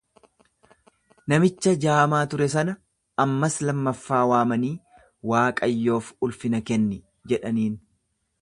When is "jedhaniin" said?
7.35-7.79